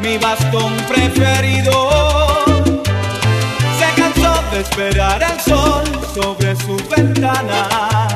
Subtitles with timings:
[0.00, 1.88] mi bastón preferido.
[3.78, 8.08] Se cansó de esperar el sol sobre su ventana.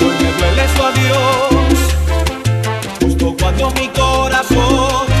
[0.00, 1.78] Hoy me duele su adiós,
[3.00, 5.11] justo cuando mi corazón.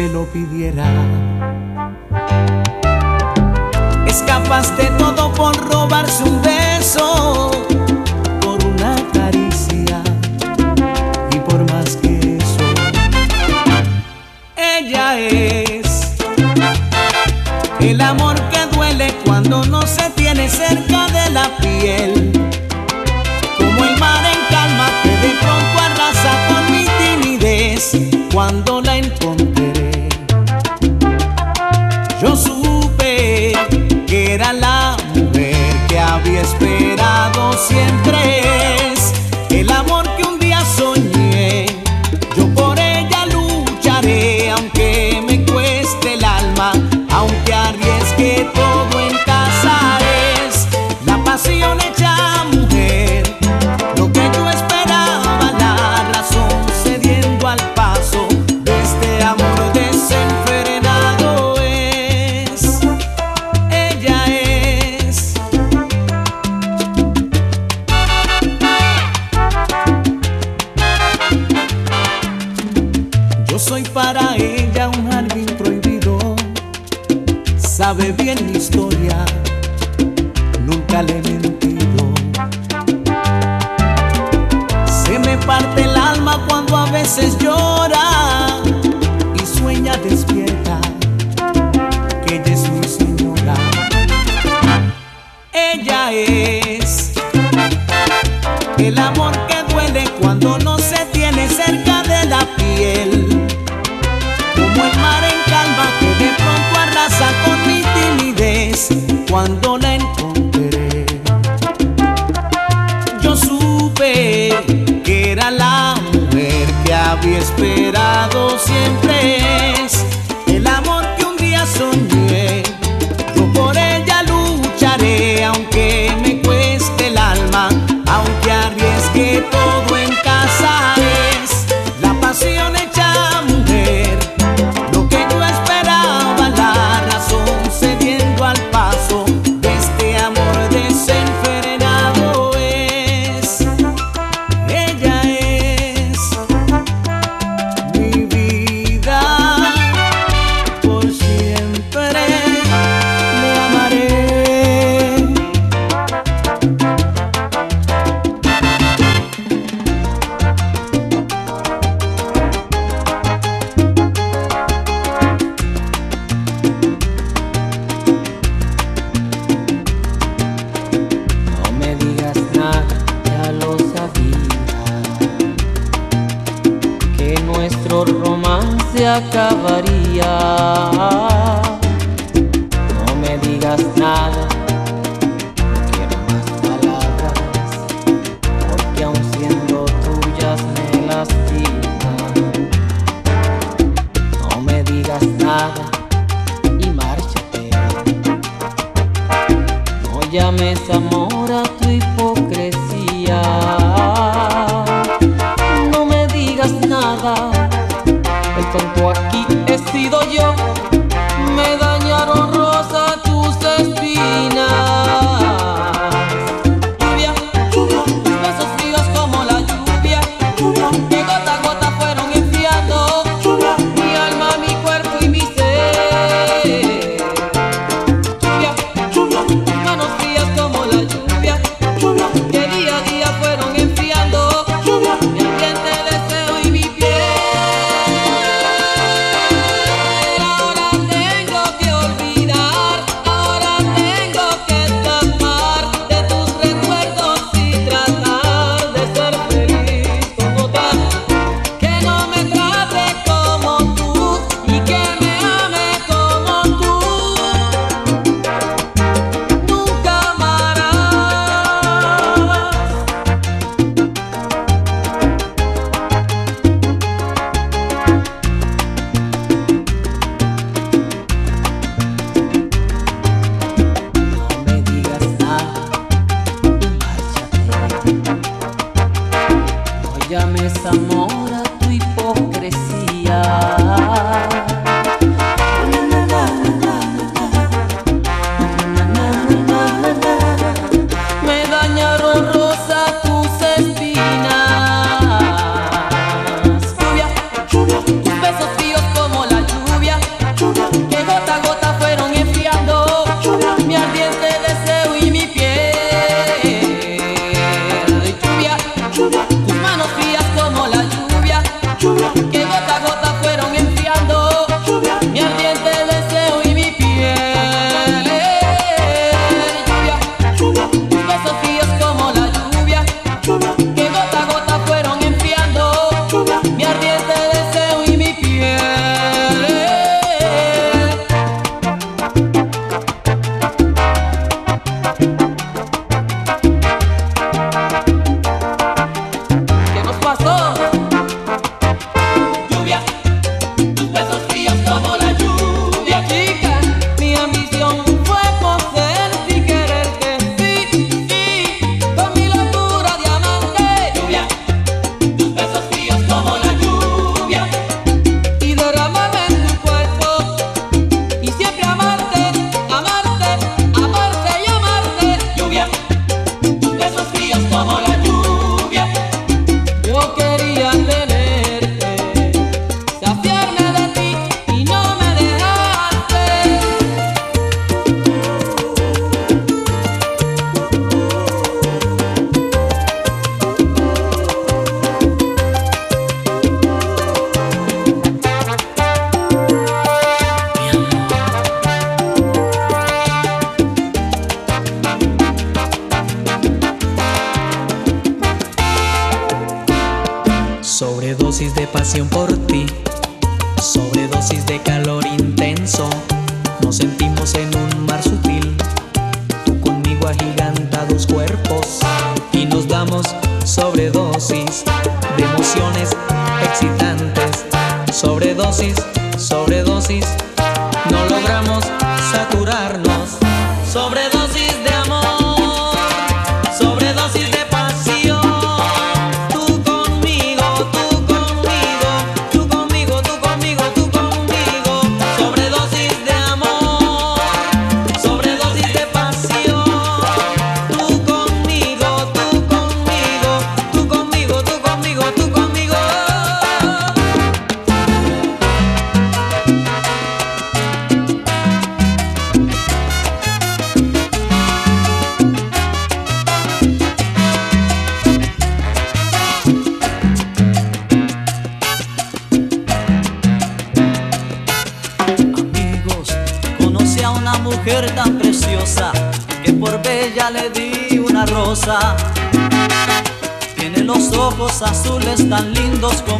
[0.00, 0.86] Se lo pidiera.
[4.06, 6.49] Es capaz de todo por robarse un beso,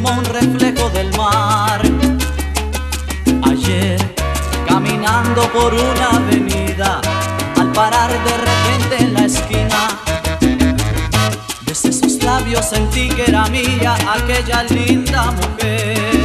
[0.03, 1.83] como un reflejo del mar.
[3.43, 3.99] Ayer,
[4.67, 7.01] caminando por una avenida,
[7.59, 9.89] al parar de repente en la esquina,
[11.67, 16.20] desde sus labios sentí que era mía aquella linda mujer.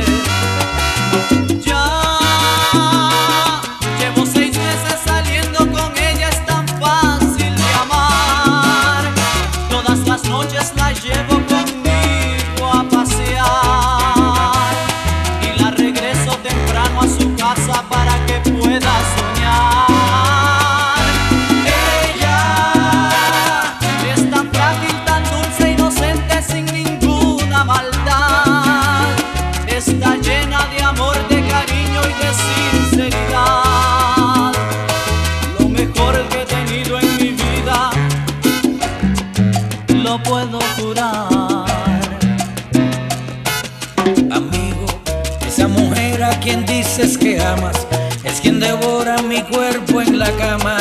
[50.31, 50.77] Cama.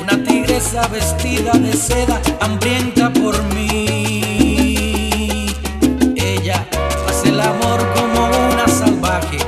[0.00, 5.46] Una tigresa vestida de seda, hambrienta por mí.
[6.16, 6.66] Ella
[7.08, 9.38] hace el amor como una salvaje.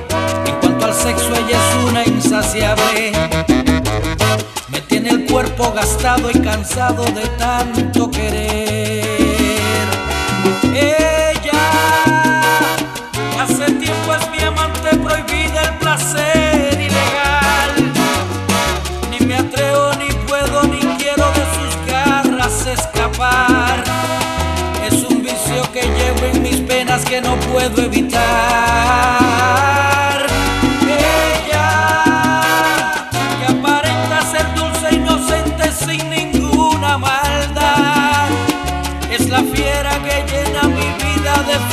[0.46, 3.12] En cuanto al sexo, ella es una insaciable.
[4.68, 8.53] Me tiene el cuerpo gastado y cansado de tanto querer.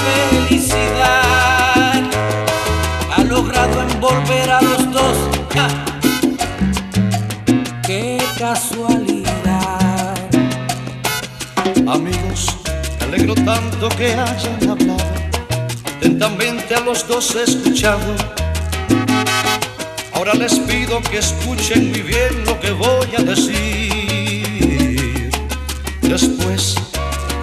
[0.06, 2.02] Felicidad.
[3.16, 5.18] Ha logrado envolver a los dos.
[7.86, 10.16] ¡Qué casualidad!
[11.88, 12.48] Amigos,
[13.00, 15.04] me alegro tanto que hayan hablado.
[15.98, 18.16] Atentamente a los dos he escuchado.
[20.14, 25.32] Ahora les pido que escuchen muy bien lo que voy a decir.
[26.02, 26.76] Después,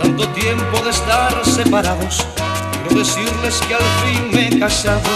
[0.01, 2.25] tanto tiempo de estar separados,
[2.89, 5.11] quiero decirles que al fin me he casado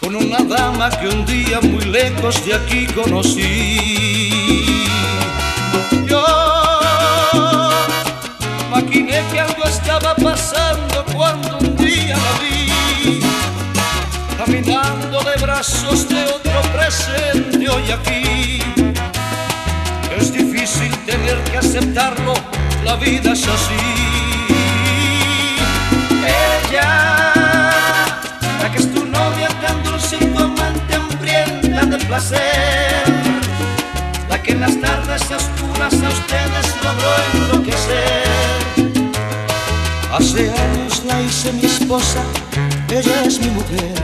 [0.00, 4.84] con una dama que un día muy lejos de aquí conocí.
[6.06, 6.24] Yo
[8.68, 13.20] Imaginé que algo estaba pasando cuando un día la vi
[14.38, 18.62] Caminando de brazos de otro presente hoy aquí
[20.16, 22.34] Es difícil tener que aceptarlo,
[22.84, 24.19] la vida es así
[26.70, 27.32] Ella,
[28.62, 33.02] la que es tu novia tan dulce y tu amante hambrienta de placer
[34.28, 38.30] La que en las tardes oscuras a ustedes logró enloquecer
[40.12, 42.22] Hace años la hice mi esposa,
[42.88, 43.94] ella es mi mujer.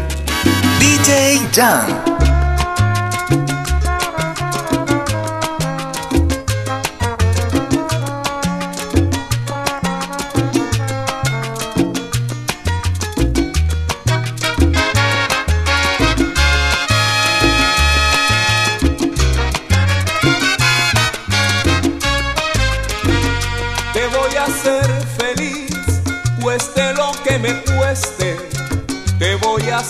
[0.81, 2.16] DJ Jan.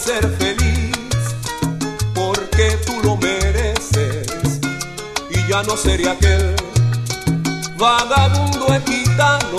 [0.06, 1.34] ser feliz
[2.14, 4.60] porque tú lo mereces.
[5.30, 6.54] Y ya no seré aquel
[7.76, 9.58] vagabundo equitano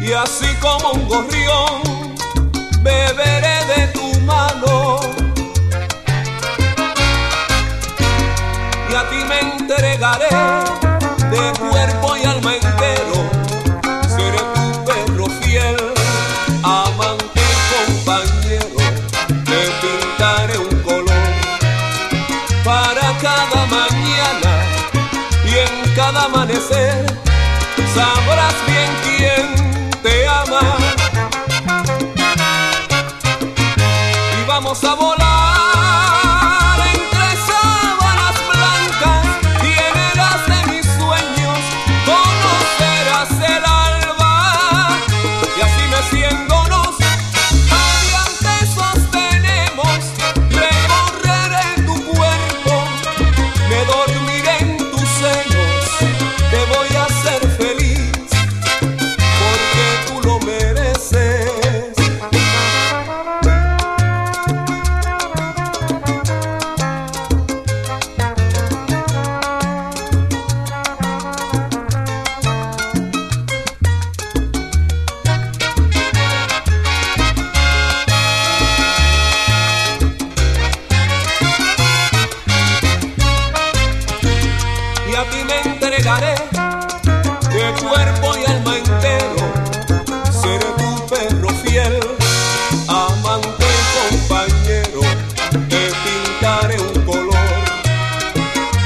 [0.00, 1.82] y así como un gorrión
[2.80, 5.00] beberé de tu mano.
[8.88, 10.36] Y a ti me entregaré
[11.32, 11.99] de cuerpo
[27.86, 28.19] Some
[85.30, 86.34] a ti me entregaré
[87.50, 89.36] de cuerpo y alma entero.
[90.40, 92.00] Seré tu perro fiel,
[92.88, 95.00] amante y compañero.
[95.68, 97.48] Te pintaré un color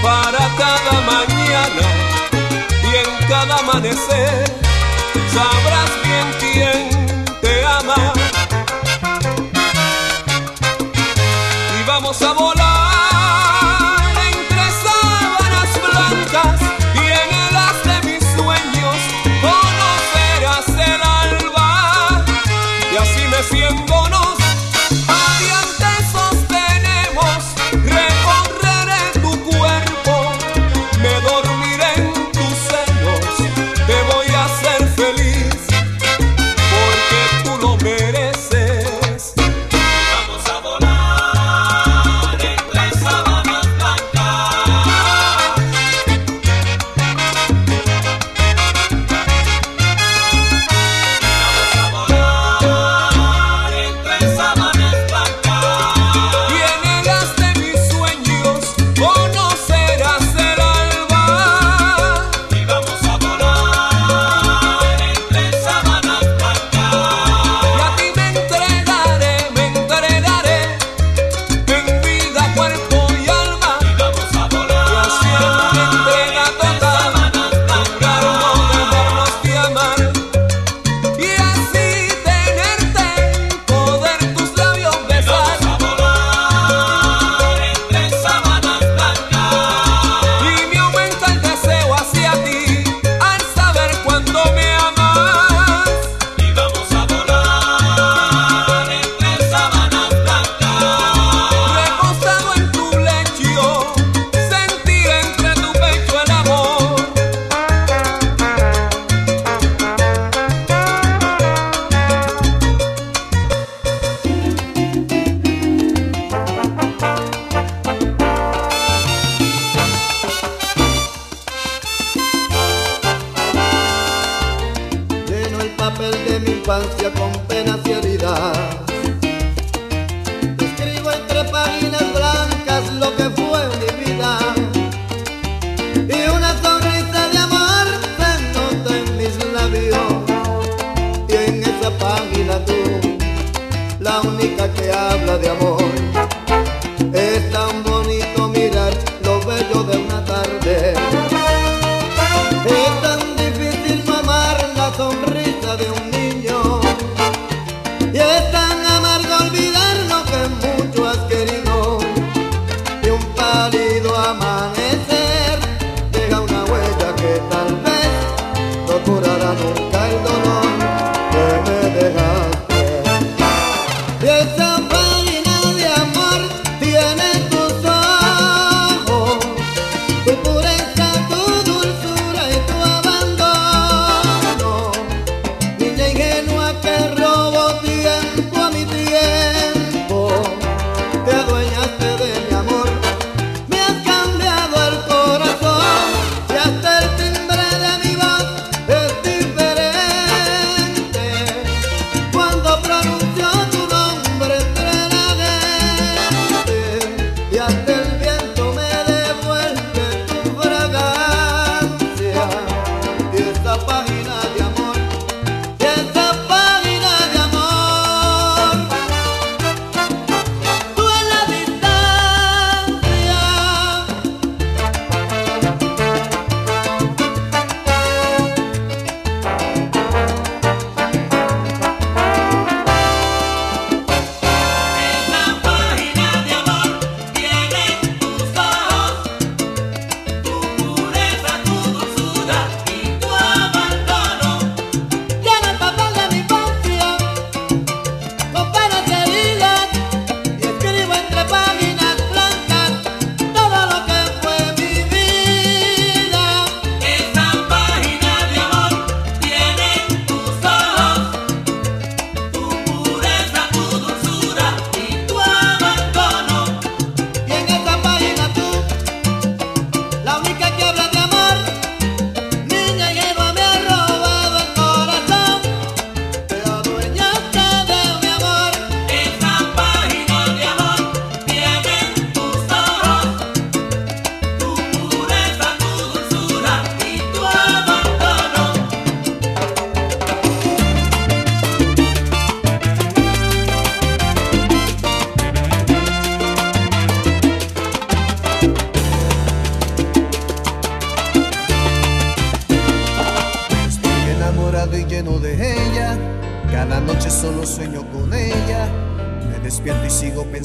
[0.03, 1.87] para cada mañana
[2.83, 4.45] y en cada amanecer
[5.33, 6.04] sabrás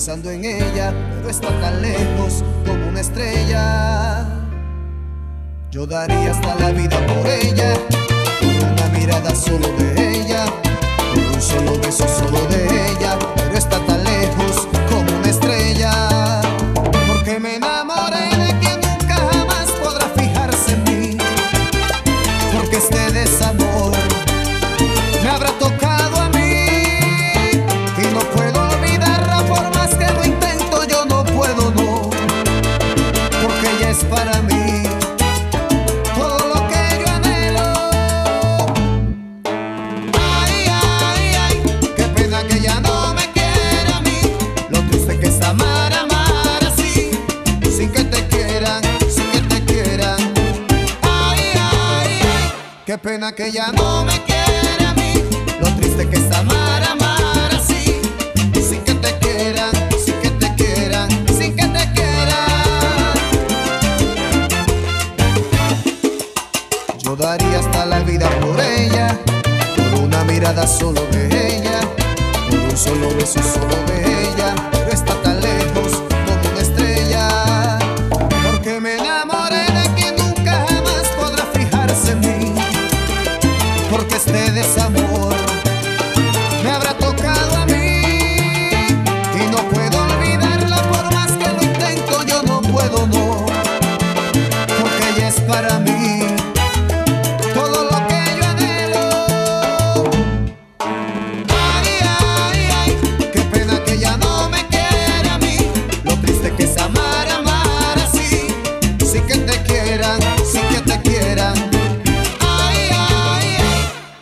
[0.09, 4.25] pensando en ella, pero está tan lejos como una estrella.
[5.69, 7.75] Yo daría hasta la vida por ella,
[8.41, 10.45] una mirada solo de ella,
[11.35, 13.98] un solo beso solo de ella, pero está tan
[53.31, 54.28] que ya no me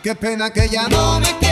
[0.08, 1.47] Qué pena que ya no me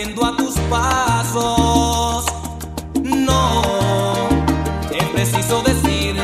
[0.00, 2.24] a tus pasos.
[3.02, 3.62] No,
[4.90, 6.16] es preciso decir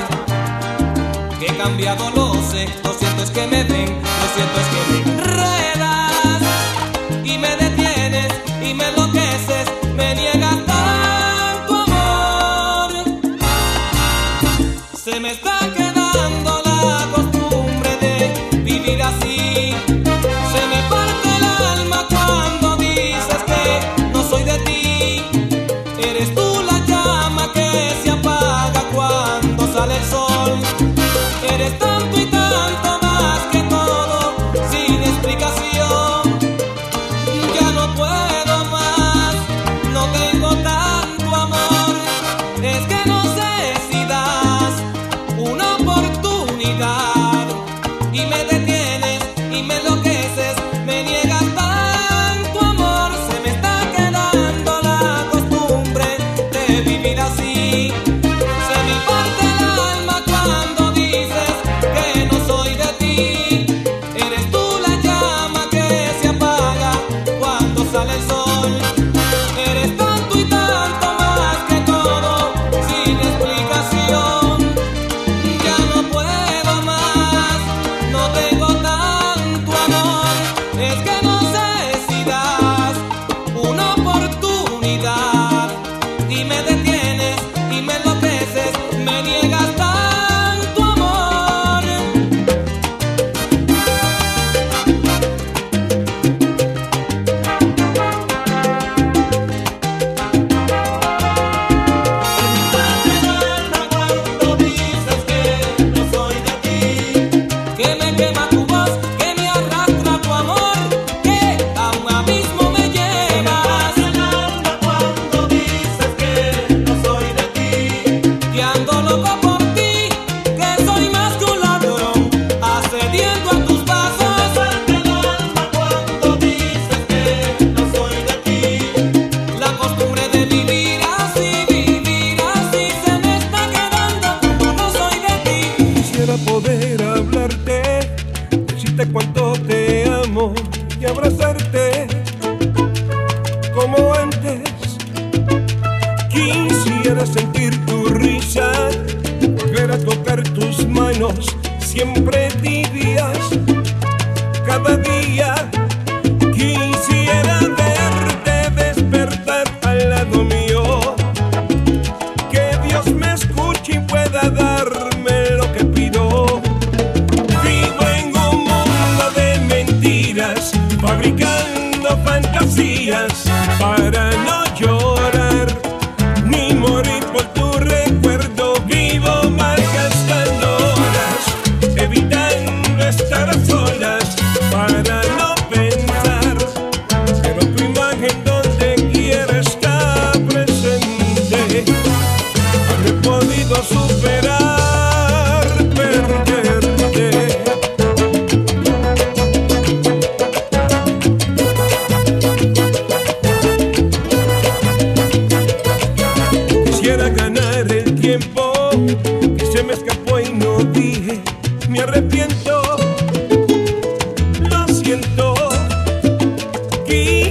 [1.39, 2.67] que he cambiado, lo sé.
[2.83, 5.98] Lo cierto es que me ven, lo cierto es que me enredan.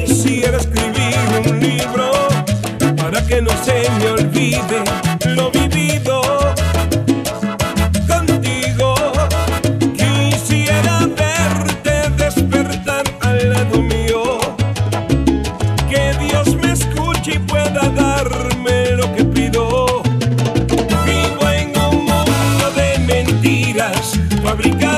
[0.08, 2.12] quisiera escribir un libro
[2.96, 4.84] para que no se me olvide
[5.36, 6.22] lo vivido.
[8.08, 8.96] Contigo
[9.98, 14.40] quisiera verte despertar al lado mío.
[15.90, 20.02] Que Dios me escuche y pueda darme lo que pido.
[21.06, 24.97] Vivo en un mundo de mentiras fabricadas.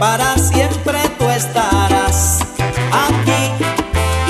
[0.00, 2.38] para siempre tú estarás
[2.90, 3.52] aquí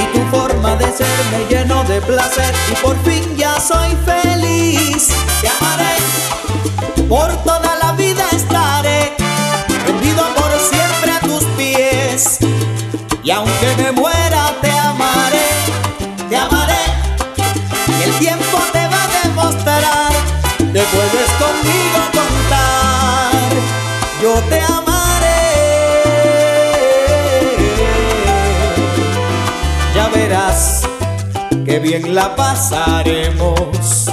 [0.02, 5.10] y tu forma de ser me lleno de placer y por fin ya soy feliz.
[5.40, 5.94] Te amaré
[7.08, 9.14] por toda la vida estaré
[9.86, 12.38] rendido por siempre a tus pies
[13.22, 14.39] y aunque me muera
[32.08, 34.09] la pasaremos.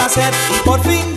[0.00, 0.32] placer.
[0.56, 1.09] Y por fin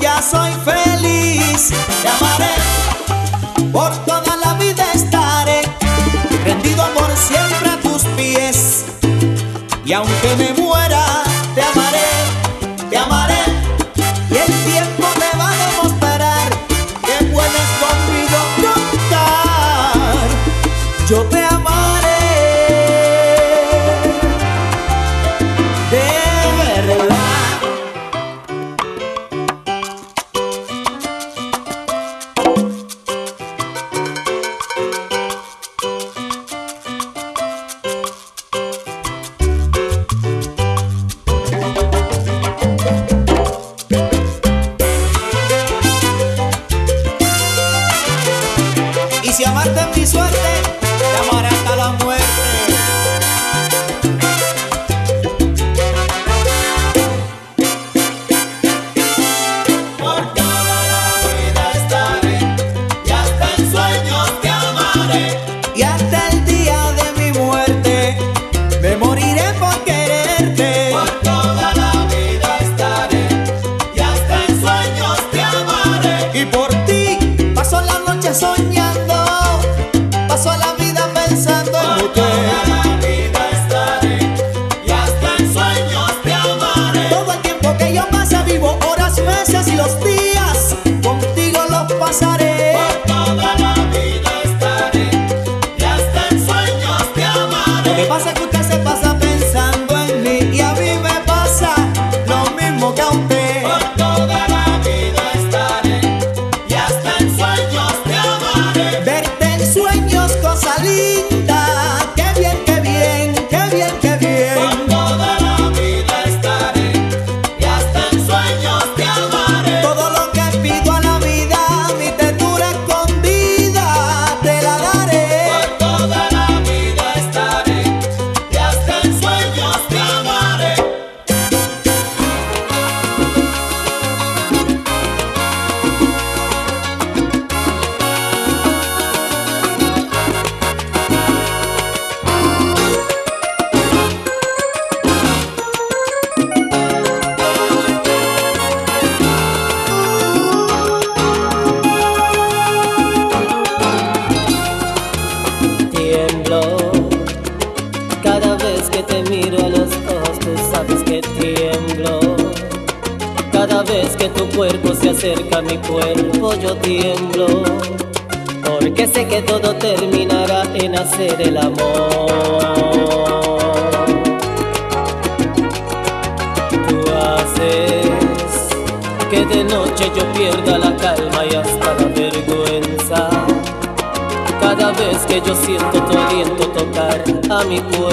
[187.64, 188.13] tocar a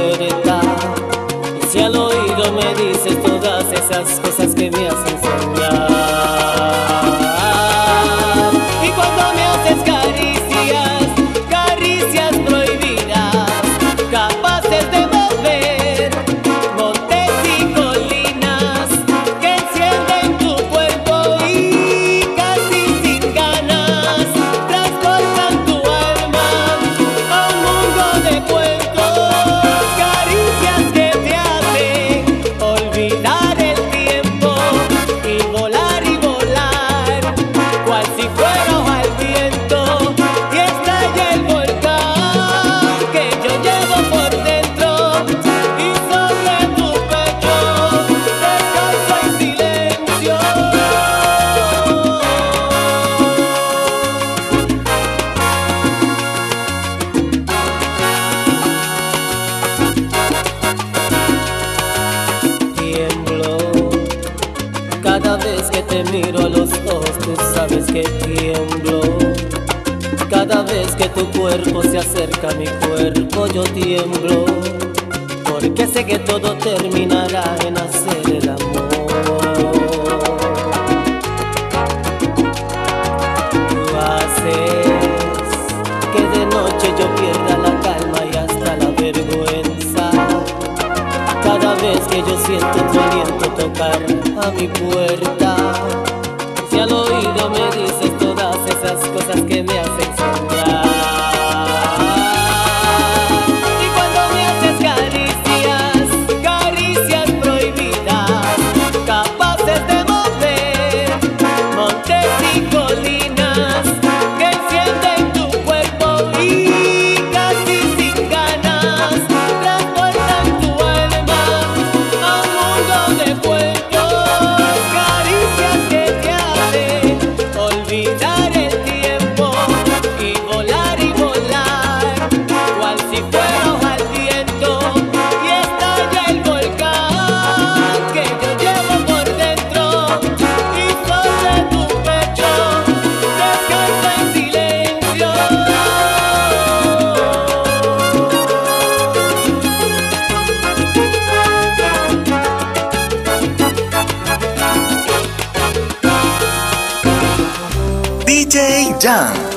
[158.61, 159.50] DJ Jan.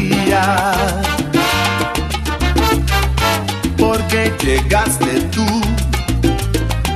[3.78, 5.46] porque llegaste tú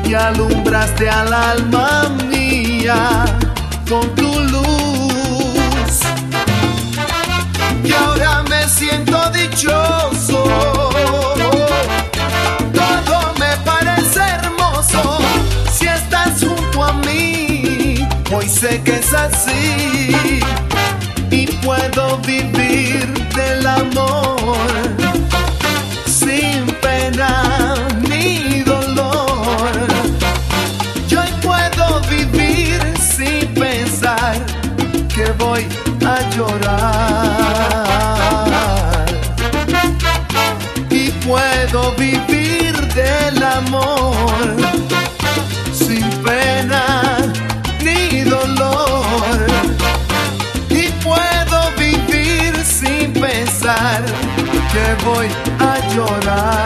[0.05, 3.25] y alumbraste al alma mía
[3.89, 6.01] con tu luz.
[7.83, 10.43] Y ahora me siento dichoso.
[12.73, 15.19] Todo me parece hermoso
[15.73, 17.30] si estás junto a mí.
[18.33, 20.09] Hoy sé que es así
[21.29, 23.05] y puedo vivir
[23.35, 24.57] del amor
[26.05, 27.75] sin pena
[28.07, 29.71] ni dolor.
[31.09, 34.39] Yo puedo vivir sin pensar
[35.13, 35.67] que voy
[36.05, 37.30] a llorar.
[55.03, 55.27] foi
[55.59, 56.60] a llorar.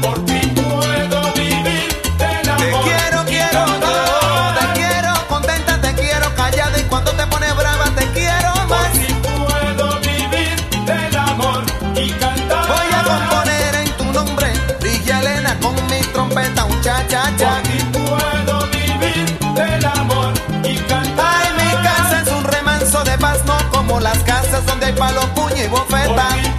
[0.00, 2.58] Por ti puedo vivir del amor.
[2.58, 3.64] Te quiero, quiero.
[4.58, 8.88] Te quiero, contenta, te quiero callada y cuando te pones brava te quiero más.
[9.22, 11.64] Por puedo vivir del amor
[11.96, 12.66] y cantar.
[12.66, 17.02] Voy a componer en tu nombre, trilla Elena con mi trompeta un cha.
[17.02, 20.32] Por ti puedo vivir del amor
[20.64, 24.92] y cantar en mi casa es un remanso de pasmo como las casas donde hay
[24.94, 26.51] palo, puña y bofetadas.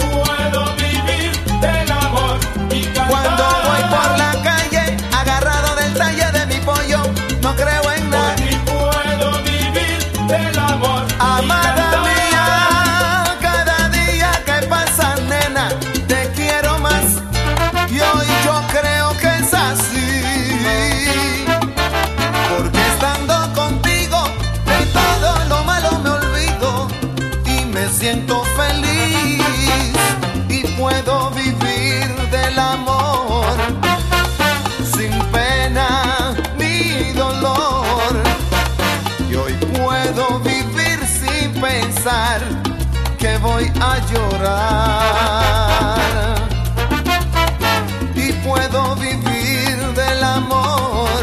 [48.16, 51.22] Y puedo vivir del amor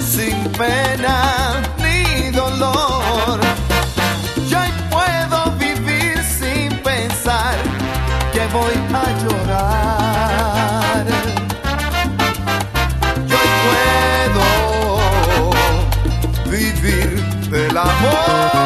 [0.00, 3.38] sin pena ni dolor.
[4.48, 4.58] Yo
[4.90, 7.56] puedo vivir sin pensar
[8.32, 11.04] que voy a llorar.
[13.28, 14.46] Yo puedo
[16.50, 17.08] vivir
[17.50, 18.60] del amor.